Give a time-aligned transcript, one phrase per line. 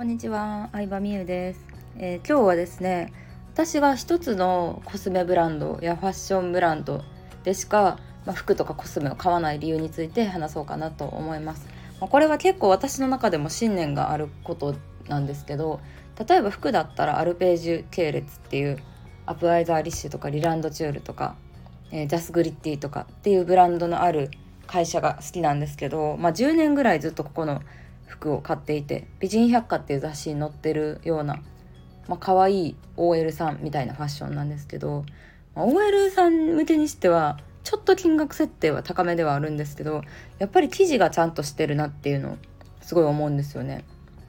[0.00, 1.60] こんにちは、相葉美優です、
[1.98, 3.12] えー、今日はですね、
[3.52, 7.04] 私が一つのコスメブランドやファッションブランド
[7.44, 11.68] でしか、まあ、服とかコスメを買わない理由について話そうかなと思います。
[12.00, 14.74] まあ、これは結構私の中でも信念があること
[15.06, 15.80] なんですけど、
[16.26, 18.78] 例えば服だったらアルページュ系列っていう
[19.26, 21.36] アプアイザーリッシュとかリランドチュールとか、
[21.90, 24.30] えー、ジャスグリッティとかっていうブランドのある
[24.66, 27.60] 会社が好きなんですけど、まあ、10年ぐらいずっとここの
[28.10, 31.36] 服を買っていて美人百科っていう雑誌に載ってるような、
[32.08, 35.04] まあ可愛い OL さんみたいなファッションなんですけど、
[35.54, 40.02] まあ、OL さん向けにしてはちょっと金額設定は高めではあるんですけど
[40.38, 42.38] やっぱり生地がちゃんとしてるなっていうのを
[42.80, 43.84] すごい思うんですよね。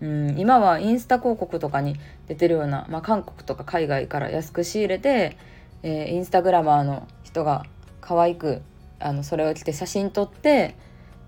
[0.00, 1.96] うん、今はインスタ広告とかに
[2.28, 5.38] 出てるような、まあ、韓国とか海外から安く仕入れて、
[5.82, 7.64] えー、インスタグラマーの人が
[8.00, 8.62] 可愛く
[9.00, 10.76] あのそれを着て写真撮って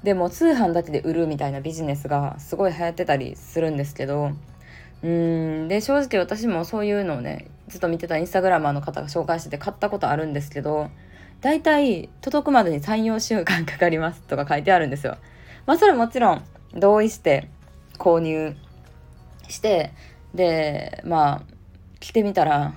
[0.06, 4.30] でも通販だけで売るみたいなビジネスがすごい流行ってたりするんですけど
[5.02, 10.90] うんで正直私もそういうのをねずっと見てたインスタグラマーの方が紹介してて買ったことあるんですけど
[11.40, 15.16] 大体届くまでに34週間かかりますとか書いてあるんですよ。
[15.66, 17.50] まあそれもちろん同意して
[17.98, 18.54] 購入
[19.48, 19.90] して
[20.36, 21.54] でまあ
[21.98, 22.74] 着てみたら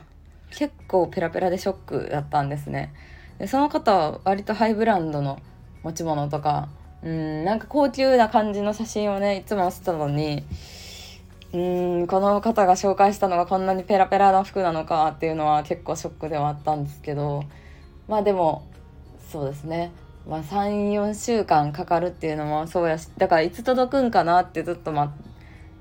[0.49, 2.91] 結構ペラペラでショックだったんですね。
[3.37, 5.39] でその方は割とハイブランドの
[5.83, 6.69] 持ち物とか
[7.03, 10.43] うんなんか高級な感じの写真をねいつも載せたのに
[11.53, 11.57] う
[12.03, 17.43] んこの方が紹介したのがこんなにペラペラな服なのかっていうのは結構ショックではあったんですけど
[18.07, 18.67] まあでも
[19.31, 19.91] そうですね、
[20.27, 25.11] まあ、34週間かかるっていうのもそうやしだからいつ届くんかなってずっと待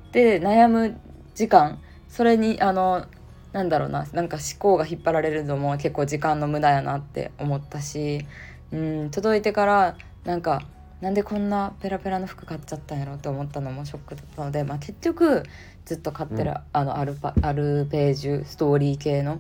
[0.08, 0.98] って悩む
[1.34, 1.80] 時間。
[2.08, 3.06] それにあの
[3.52, 8.26] なんだろうななんか思考が引っ張られるのも結構時間の無駄やなって思ったし
[8.72, 10.62] うん届いてからなんか
[11.00, 15.44] なんでこんなペラペラの服買っちゃったんやろって思ったのもショックだったので、まあ、結局
[15.84, 19.38] ずっと買ってる、うん、あのアルパアルページュストーリー系の、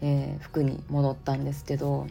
[0.00, 2.06] えー、服に戻ったんですけど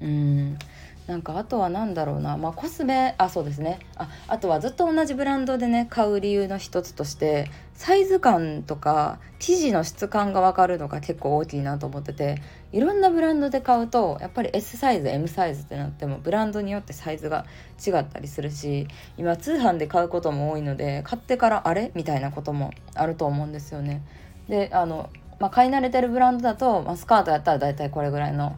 [0.00, 0.58] うん
[1.06, 12.40] なんかあとは何だろうなまあコスメあそうですねああとはずっと同じブランドでね買う理由の一つとしてサイズ感とか生地の質感が分かるのが結構大きいなと思ってて
[12.70, 17.46] いろんなブランドで買うとやっぱり S サイズ M サイズってなってもブランドによってサイズが
[17.84, 18.86] 違ったりするし
[19.18, 24.02] 今通販で買うことも多いので買ってからあれみたいなこともあると思うんですよね。
[24.48, 28.56] であの、まあ、買い慣れてるブランドだと、まあ、スカートやったら大体これぐらいの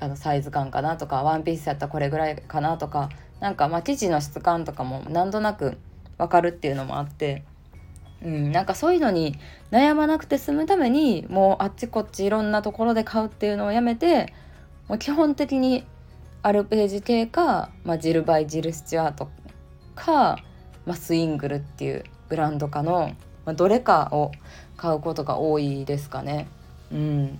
[0.00, 3.10] あのサイズ感かなとかワンピースやったらこれぐらいかなとか
[3.40, 5.78] なんかまあ生地の質感とかもなんとなく
[6.18, 7.44] 分かるっていうのもあって、
[8.22, 9.36] うん、なんかそういうのに
[9.70, 14.32] 悩まなくて済むためにもうあっちこっちいろんなところで買うっていうのをやめて
[14.88, 15.84] もう基本的に
[16.42, 19.30] アルページ系か、まあ、ジルバイ・ジル・スチュアート
[19.94, 20.38] か、
[20.84, 23.14] まあ、スイングルっていうブランドかの、
[23.46, 24.30] まあ、どれかを
[24.76, 26.46] 買うことが多いですかね。
[26.92, 27.38] うん、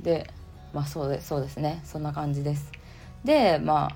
[0.00, 0.30] で
[0.76, 1.80] まあそうでそうですね。
[1.84, 2.70] そんな感じです。
[3.24, 3.88] でま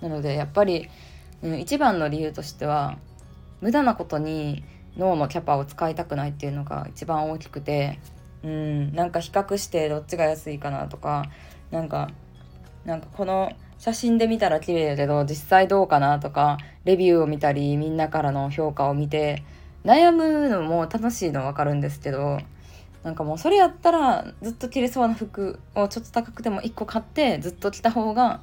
[0.00, 0.88] あなのでやっぱり、
[1.42, 2.98] うん、一番の理由としては
[3.60, 4.64] 無駄なことに
[4.96, 8.00] 脳のキャパを使いたくないっていうのが一番大きくて
[8.42, 11.30] うんなんか比較してどっちが安いかなとか
[11.70, 12.10] なんか
[12.84, 19.44] なんかこの写真で見たら綺麗だけど実際どうかなとかレビューを見たりみんなからの評価を見て
[19.84, 22.40] 悩むのも楽しいの分かるんですけど
[23.02, 28.42] なんかもうそれやったらずっと着れそうな服をちょっと高くても1個買ってずっと着た方が、ま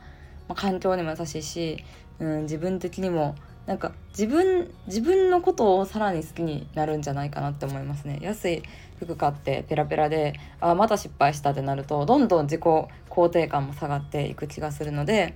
[0.49, 1.83] あ、環境にも優しいし、
[2.19, 8.17] うん、自分的にもなんか自分自分のことをさらに好きになるんじゃないかなって思いますね。
[8.19, 8.63] 安い
[8.99, 15.35] 服買ってペラペラでああまた失敗したってなるとどんどん自己肯定感も下がっていく気がするので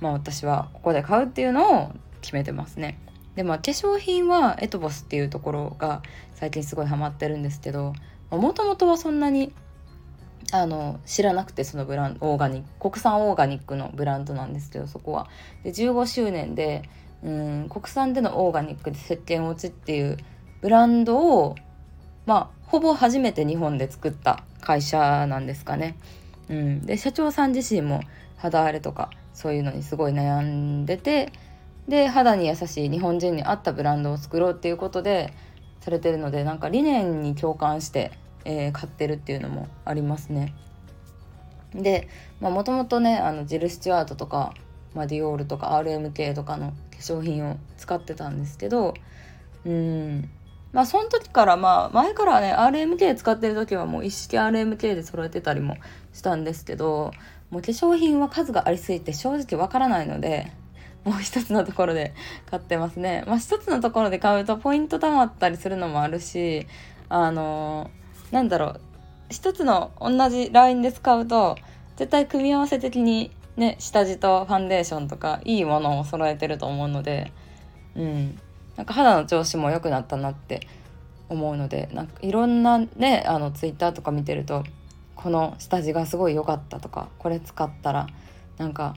[0.00, 2.98] まあ私はここで買うっていうのを決めてますね。
[3.34, 6.02] でまあ化粧品はエトボスっていうところが
[6.34, 7.94] 最近すごいハマってるんですけど
[8.38, 9.52] もともとはそんなに
[10.52, 15.28] あの知らなくてそのブランドオーガニック国産オーガニックのブランドなんですけどそこは
[15.64, 16.88] で15周年で
[17.22, 20.18] うん国産でのオーガニックで石鹸落ちっていう
[20.60, 21.56] ブランドを
[22.26, 25.96] まあほぼ初めて日本で作った会社なんですかね。
[26.48, 28.00] うん、で社長さん自身も
[28.36, 31.32] 肌荒れとかそういうのにすごい悩んでて
[31.88, 35.32] で肌に優しい日本人に合ったブランドを作ろうっていうことで
[35.82, 38.12] されてるのでなんか理念に共感して
[38.44, 40.54] えー、買ってるっていうのもありますね。
[41.74, 42.08] で
[42.40, 44.52] もともとねあのジル・スチュアートとか、
[44.94, 48.92] まあ、ディオールとか RMK とかの化粧品を使ってたんですけど
[49.64, 50.28] うん
[50.72, 55.78] まあその時からまあ前からね RMK 使ってる時はもう一式 RMK で揃えてたりも
[56.12, 57.12] したんですけど
[57.48, 60.52] もう化粧品は数がありすぎて正直わからないので
[61.04, 62.14] もう一つのところで
[62.50, 63.24] 買ってますね。
[63.26, 66.66] まあ一つのところで買うとポイント貯まったりするのもあるし
[67.08, 67.90] あの
[68.30, 68.80] なんだろう
[69.28, 71.56] 一つの同じラインで使うと
[71.96, 77.32] 絶対組み合わせ的にね下地とファンデーションとかいいものを揃えてると思うので
[77.96, 78.38] うん
[78.76, 80.66] なんか肌の調子も良くなったなって
[81.28, 84.64] 思うのでなんかいろんなねあのツイッターとか見てると
[85.16, 88.06] この下地がすごい良かったとかこれ使ったら
[88.58, 88.96] なんか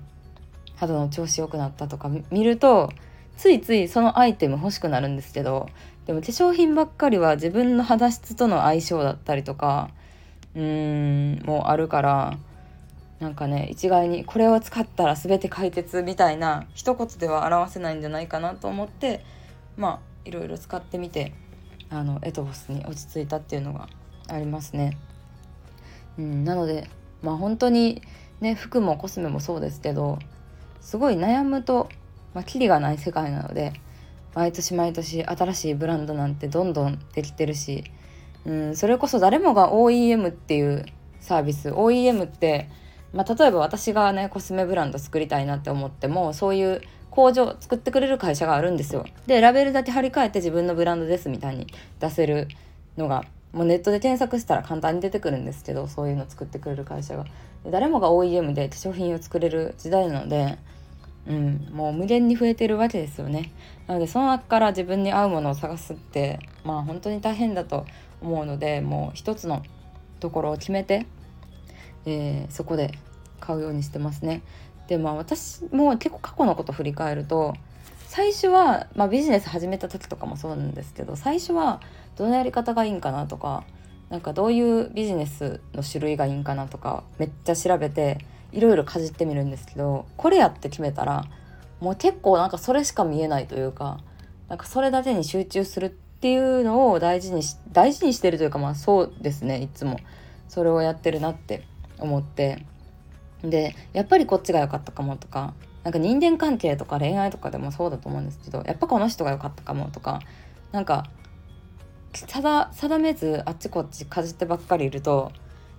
[0.76, 2.92] 肌の調子良くなったとか見ると
[3.38, 5.70] ついついそのアイテム欲しくなるんですけど
[6.06, 9.90] でも化粧品ばっかりは自分の肌質との相性だったりとか
[10.56, 12.38] うーんもうあるから
[13.20, 19.24] なんかね一概にこれを使ったら全て解決みたいな一言では表せないんじゃないかなと思って
[19.78, 21.34] まあいろいろ使ってみて
[21.90, 23.88] あのエトボスに落ち着いたっていうのが
[24.28, 24.98] ありますね。
[26.18, 26.90] うん、なので
[27.22, 28.02] まあ本当に
[28.42, 30.20] ね服もコスメもそうですけど
[30.86, 31.90] すごい悩むと、
[32.36, 33.74] まあ、キリがない世界なので
[34.36, 37.86] 毎年毎年新しいブランドなんてどんどんできてるし、
[38.46, 40.86] うん、それこそ誰もが OEM っていう
[41.22, 42.70] サービス OEM って、
[43.14, 49.06] まあ、例えば私がねコスメブランド作りたいなって思ってもそういう工場作ってくれる会社があるんですよ。
[49.26, 51.66] でラベルだけ貼り替えて自分のブランドですみたいに
[52.00, 52.48] 出せる
[52.96, 53.24] のが
[53.54, 57.26] もうネットで検索したら簡単に出てくるんですけどそういうの作ってくれる会社が
[57.72, 60.60] 誰もが OEM で化粧品を作れる時代なので、
[61.28, 63.52] うん、もう無限に増えてるわけですよね。
[63.88, 67.86] なのでその中から自分に合うものを探すってまあ本当に大変だと
[68.22, 69.64] 思うのでもう一つの
[70.20, 71.06] ところを決めて、
[72.06, 72.92] えー、そこで
[73.40, 74.44] 買うようにしてますね。
[74.88, 77.56] でまあ私も結構過去のこと振り返ると
[78.08, 81.82] 最初は、まあ、ビジネス始めた時とかもそうなんですけど最初は
[82.16, 83.64] どのやり方がいいんかなとか
[84.10, 88.20] なんかどういうビジネスの種類がいいんかなとかめっちゃ調べて
[88.56, 91.26] いろいろかじってみるんですけどこれやって決めたら
[91.80, 94.00] もう結構なんかそれしか見えないというか
[94.50, 100.00] なんかそれだけに集中するっていうのを大事にし大事にしてるというかまあそうですねいつも。
[100.48, 101.64] それをやってるなって
[101.98, 102.66] 思って。
[103.44, 105.54] でやっぱりこっちが良かったかもとか
[105.84, 110.20] なんか人間関係とか恋愛とかでもそうだと思うんですけどやっぱこの人が良かったかもとか
[110.72, 111.06] なんか
[112.12, 115.32] 定定めずあっちこっちかじってばっかりいると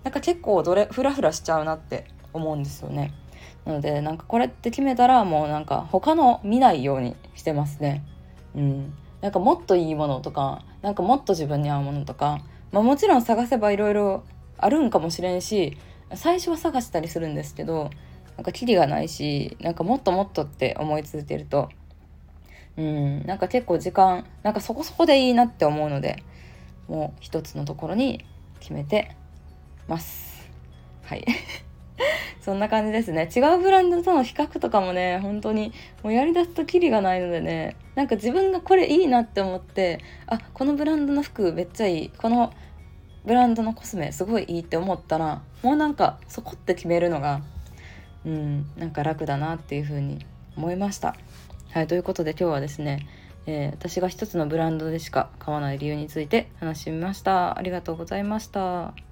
[0.04, 2.06] なんか結構どれフラフラしちゃうなって
[2.36, 3.12] 思うんですよね。
[3.64, 8.04] なのでなんかこれって決めたらもうなんか他の見ないようにしてますね。
[8.54, 12.40] うん、なんかもっといいものとかなんかもっと自分に合うものとか、
[12.72, 14.24] まあ、もちろん探せばいろいろ
[14.58, 15.76] あるんかもしれんし
[16.14, 17.90] 最初は探したりするんですけど
[18.36, 21.68] なんかキリがないしなんかもっともっとって思い続けると
[22.76, 26.22] うんなんか結構時間なんかそこそこでいいなって思うので
[26.88, 28.24] もう一つのところに
[28.60, 29.16] 決めて
[29.88, 30.48] ます
[31.02, 31.24] はい
[32.46, 35.72] そんな感じですね違うブランドとの比較とかもね本当に
[36.04, 39.98] もうやりだすとキリがないのでねなんか自分がこれいいなって思って
[40.28, 42.54] あこのブランドの服めっちゃいいこの
[43.24, 47.40] ブランドのコスメすごいいいって思ったらもうなんかそこって決めるのが
[48.24, 50.24] うんなんか楽だなっていう風に
[50.56, 51.16] 思いました。
[51.72, 53.08] はいということで今日はですね、
[53.46, 57.58] えー、私が一つのブランドでしか買わない理由について話しみました。
[57.58, 59.05] ありがとうございました。